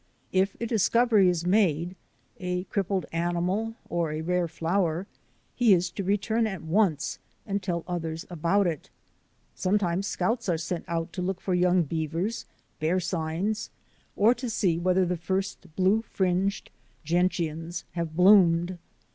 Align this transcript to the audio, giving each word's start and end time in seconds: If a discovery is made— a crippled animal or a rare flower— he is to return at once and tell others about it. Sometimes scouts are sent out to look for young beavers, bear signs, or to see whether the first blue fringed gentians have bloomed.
If 0.31 0.57
a 0.59 0.65
discovery 0.65 1.29
is 1.29 1.45
made— 1.45 1.95
a 2.39 2.63
crippled 2.63 3.05
animal 3.11 3.75
or 3.87 4.11
a 4.11 4.21
rare 4.21 4.47
flower— 4.47 5.05
he 5.61 5.75
is 5.75 5.91
to 5.91 6.03
return 6.03 6.47
at 6.47 6.63
once 6.63 7.19
and 7.45 7.61
tell 7.61 7.83
others 7.87 8.25
about 8.27 8.65
it. 8.65 8.89
Sometimes 9.53 10.07
scouts 10.07 10.49
are 10.49 10.57
sent 10.57 10.85
out 10.87 11.13
to 11.13 11.21
look 11.21 11.39
for 11.39 11.53
young 11.53 11.83
beavers, 11.83 12.47
bear 12.79 12.99
signs, 12.99 13.69
or 14.15 14.33
to 14.33 14.49
see 14.49 14.79
whether 14.79 15.05
the 15.05 15.17
first 15.17 15.67
blue 15.75 16.01
fringed 16.01 16.71
gentians 17.05 17.85
have 17.91 18.15
bloomed. 18.15 18.79